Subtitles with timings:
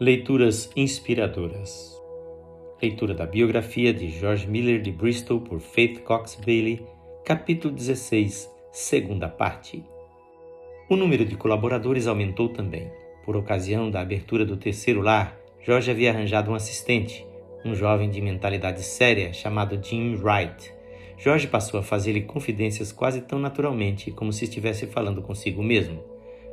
[0.00, 2.00] Leituras inspiradoras.
[2.80, 6.86] Leitura da biografia de George Miller de Bristol por Faith Cox Bailey,
[7.24, 9.82] capítulo 16, segunda parte.
[10.88, 12.88] O número de colaboradores aumentou também.
[13.24, 15.36] Por ocasião da abertura do terceiro lar,
[15.66, 17.26] George havia arranjado um assistente,
[17.64, 20.72] um jovem de mentalidade séria chamado Jim Wright.
[21.18, 26.04] George passou a fazer-lhe confidências quase tão naturalmente como se estivesse falando consigo mesmo.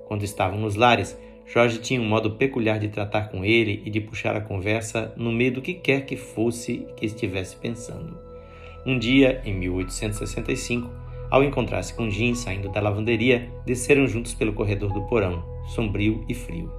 [0.07, 1.15] Quando estavam nos lares,
[1.45, 5.31] Jorge tinha um modo peculiar de tratar com ele e de puxar a conversa no
[5.31, 8.17] meio do que quer que fosse que estivesse pensando.
[8.85, 10.89] Um dia, em 1865,
[11.29, 16.33] ao encontrar-se com Jim saindo da lavanderia, desceram juntos pelo corredor do porão, sombrio e
[16.33, 16.71] frio.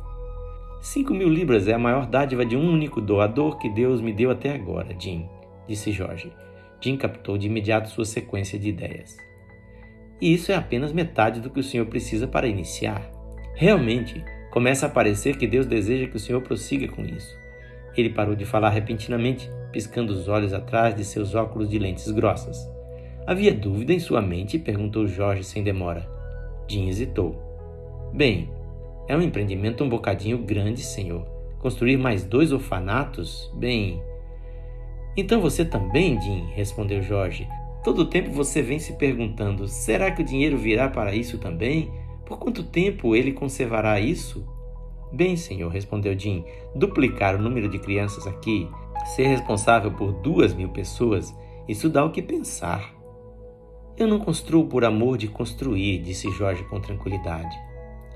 [0.81, 4.31] Cinco mil libras é a maior dádiva de um único doador que Deus me deu
[4.31, 5.29] até agora, Jim,
[5.67, 6.33] disse Jorge.
[6.81, 9.17] Jim captou de imediato sua sequência de ideias.
[10.21, 13.11] E isso é apenas metade do que o senhor precisa para iniciar.
[13.55, 14.23] Realmente,
[14.57, 17.39] Começa a parecer que Deus deseja que o Senhor prossiga com isso.
[17.95, 22.67] Ele parou de falar repentinamente, piscando os olhos atrás de seus óculos de lentes grossas.
[23.27, 24.59] Havia dúvida em sua mente?
[24.59, 26.09] perguntou Jorge sem demora.
[26.67, 27.37] Jim hesitou.
[28.15, 28.49] Bem,
[29.07, 31.27] é um empreendimento um bocadinho grande, senhor.
[31.59, 33.53] Construir mais dois orfanatos?
[33.57, 34.03] Bem.
[35.19, 37.47] Então você também, Jim, respondeu Jorge.
[37.85, 41.93] Todo o tempo você vem se perguntando: será que o dinheiro virá para isso também?
[42.27, 44.45] Por quanto tempo ele conservará isso?
[45.13, 48.69] Bem, senhor, respondeu Jim, duplicar o número de crianças aqui,
[49.15, 51.33] ser responsável por duas mil pessoas,
[51.69, 52.93] isso dá o que pensar.
[53.97, 57.57] Eu não construo por amor de construir, disse Jorge com tranquilidade.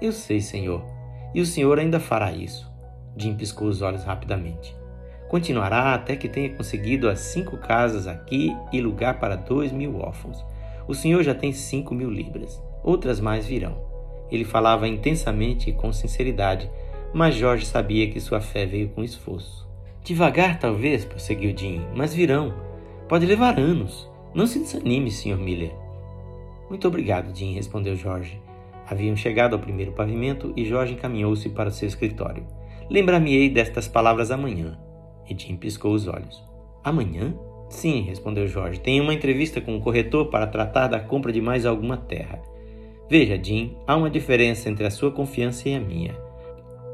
[0.02, 0.84] Eu sei, senhor,
[1.32, 2.68] e o senhor ainda fará isso.
[3.16, 4.76] Jim piscou os olhos rapidamente.
[5.28, 10.44] Continuará até que tenha conseguido as cinco casas aqui e lugar para dois mil órfãos.
[10.88, 12.60] O senhor já tem cinco mil libras.
[12.82, 13.89] Outras mais virão.
[14.30, 16.70] Ele falava intensamente e com sinceridade,
[17.12, 19.68] mas Jorge sabia que sua fé veio com esforço.
[20.04, 22.54] Devagar, talvez, prosseguiu Jim, mas virão.
[23.08, 24.08] Pode levar anos.
[24.34, 25.36] Não se desanime, Sr.
[25.36, 25.74] Miller.
[26.68, 28.40] Muito obrigado, Jim, respondeu Jorge.
[28.88, 32.46] Haviam chegado ao primeiro pavimento e Jorge encaminhou-se para o seu escritório.
[32.88, 34.78] Lembrar-me-ei destas palavras amanhã.
[35.28, 36.42] E Jim piscou os olhos.
[36.82, 37.34] Amanhã?
[37.68, 38.80] Sim, respondeu Jorge.
[38.80, 42.40] Tenho uma entrevista com o corretor para tratar da compra de mais alguma terra.
[43.10, 46.16] Veja, Jim, há uma diferença entre a sua confiança e a minha.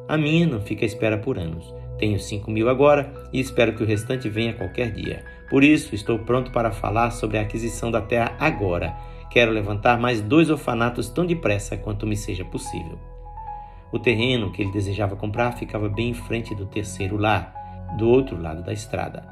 [0.08, 1.74] A minha não fica à espera por anos.
[1.98, 5.22] Tenho cinco mil agora e espero que o restante venha qualquer dia.
[5.50, 8.96] Por isso, estou pronto para falar sobre a aquisição da terra agora.
[9.30, 12.98] Quero levantar mais dois orfanatos tão depressa quanto me seja possível.
[13.92, 17.52] O terreno que ele desejava comprar ficava bem em frente do terceiro lar,
[17.98, 19.22] do outro lado da estrada.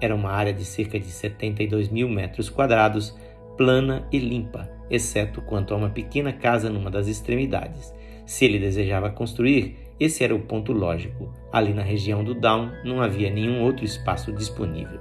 [0.00, 3.12] Era uma área de cerca de 72 mil metros quadrados,
[3.56, 7.92] plana e limpa, exceto quanto a uma pequena casa numa das extremidades.
[8.26, 11.32] Se ele desejava construir, esse era o ponto lógico.
[11.52, 15.00] Ali na região do Down não havia nenhum outro espaço disponível.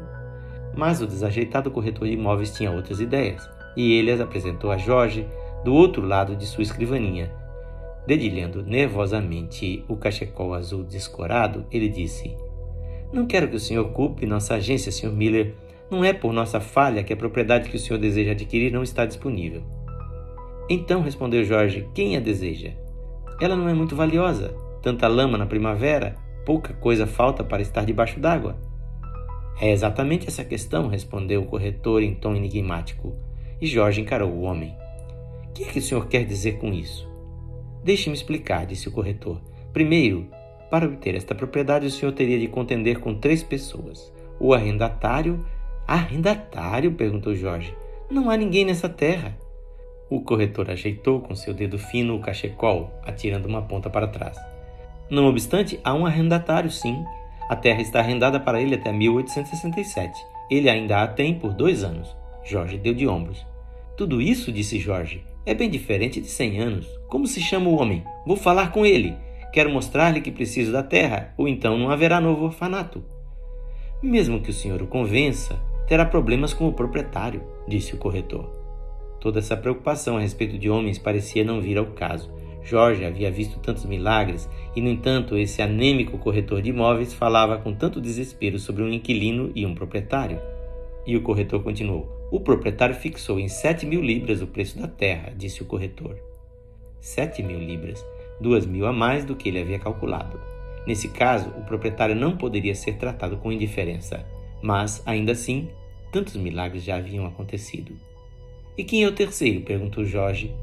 [0.76, 5.28] Mas o desajeitado corretor de imóveis tinha outras ideias, e ele as apresentou a Jorge
[5.64, 7.32] do outro lado de sua escrivaninha.
[8.08, 12.36] Dedilhando nervosamente o cachecol azul descorado, ele disse:
[13.12, 15.12] Não quero que o senhor culpe nossa agência, Sr.
[15.12, 15.54] Miller.
[15.92, 19.06] Não é por nossa falha que a propriedade que o senhor deseja adquirir não está
[19.06, 19.64] disponível.
[20.70, 22.72] Então respondeu Jorge: Quem a deseja?
[23.40, 24.56] Ela não é muito valiosa.
[24.82, 28.58] Tanta lama na primavera, pouca coisa falta para estar debaixo d'água.
[29.60, 33.16] É exatamente essa questão, respondeu o corretor em tom enigmático.
[33.60, 34.76] E Jorge encarou o homem.
[35.50, 37.10] O que é que o senhor quer dizer com isso?
[37.84, 39.42] Deixe-me explicar, disse o corretor.
[39.74, 40.28] Primeiro,
[40.70, 45.44] para obter esta propriedade, o senhor teria de contender com três pessoas: o arrendatário.
[45.88, 46.92] Arrendatário?
[46.94, 47.74] perguntou Jorge.
[48.12, 49.38] Não há ninguém nessa terra.
[50.10, 54.38] O corretor ajeitou com seu dedo fino o cachecol, atirando uma ponta para trás.
[55.10, 57.04] Não obstante, há um arrendatário, sim.
[57.50, 60.18] A terra está arrendada para ele até 1867.
[60.50, 62.16] Ele ainda a tem por dois anos.
[62.46, 63.46] Jorge deu de ombros.
[63.98, 66.88] Tudo isso, disse Jorge, é bem diferente de cem anos.
[67.08, 68.04] Como se chama o homem?
[68.26, 69.14] Vou falar com ele.
[69.52, 73.04] Quero mostrar-lhe que preciso da terra, ou então não haverá novo orfanato.
[74.02, 78.57] Mesmo que o senhor o convença, terá problemas com o proprietário, disse o corretor.
[79.20, 82.32] Toda essa preocupação a respeito de homens parecia não vir ao caso.
[82.64, 87.74] Jorge havia visto tantos milagres e, no entanto, esse anêmico corretor de imóveis falava com
[87.74, 90.40] tanto desespero sobre um inquilino e um proprietário.
[91.06, 95.34] E o corretor continuou: O proprietário fixou em sete mil libras o preço da terra,
[95.36, 96.18] disse o corretor.
[97.00, 98.06] Sete mil libras,
[98.42, 100.40] duas mil a mais do que ele havia calculado.
[100.86, 104.26] Nesse caso, o proprietário não poderia ser tratado com indiferença,
[104.62, 105.70] mas, ainda assim,
[106.12, 107.94] tantos milagres já haviam acontecido.
[108.78, 109.62] E quem é o terceiro?
[109.62, 110.54] perguntou Jorge.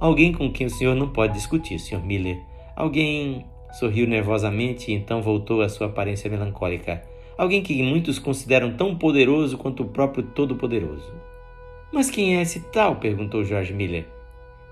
[0.00, 2.04] Alguém com quem o senhor não pode discutir, Sr.
[2.04, 2.38] Miller.
[2.74, 3.44] Alguém
[3.78, 7.02] Sorriu nervosamente e então voltou à sua aparência melancólica.
[7.36, 11.12] Alguém que muitos consideram tão poderoso quanto o próprio Todo-Poderoso.
[11.92, 12.96] Mas quem é esse tal?
[12.96, 14.06] perguntou George Miller.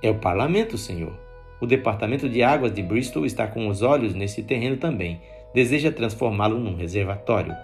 [0.02, 1.12] É o parlamento, senhor.
[1.61, 5.20] O departamento de águas de Bristol está com os olhos nesse terreno também.
[5.55, 7.55] Deseja transformá-lo num reservatório.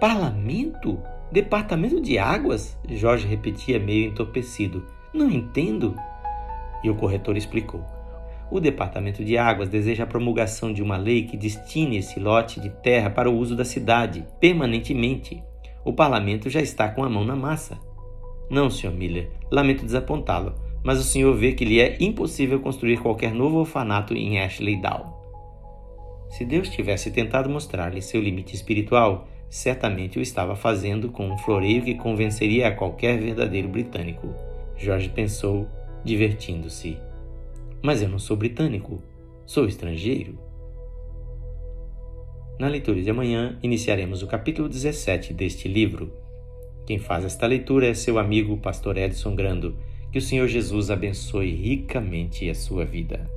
[0.00, 1.00] Parlamento?
[1.30, 2.78] Departamento de águas?
[2.88, 4.86] Jorge repetia meio entorpecido.
[5.12, 5.96] Não entendo.
[6.84, 7.84] E o corretor explicou.
[8.48, 12.70] O Departamento de Águas deseja a promulgação de uma lei que destine esse lote de
[12.70, 15.42] terra para o uso da cidade, permanentemente.
[15.84, 17.76] O parlamento já está com a mão na massa.
[18.48, 18.92] Não, Sr.
[18.92, 24.14] Miller, lamento desapontá-lo, mas o senhor vê que lhe é impossível construir qualquer novo orfanato
[24.14, 25.12] em Ashley Down.
[26.30, 31.82] Se Deus tivesse tentado mostrar-lhe seu limite espiritual, certamente o estava fazendo com um floreio
[31.82, 34.34] que convenceria a qualquer verdadeiro britânico.
[34.76, 35.68] Jorge pensou,
[36.04, 36.98] divertindo-se.
[37.82, 39.02] Mas eu não sou britânico,
[39.44, 40.38] sou estrangeiro.
[42.58, 46.10] Na leitura de amanhã, iniciaremos o capítulo 17 deste livro.
[46.86, 49.76] Quem faz esta leitura é seu amigo, pastor Edson Grando.
[50.10, 53.28] Que o Senhor Jesus abençoe ricamente a sua vida.